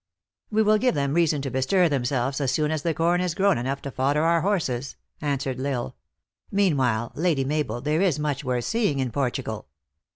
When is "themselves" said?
1.87-2.41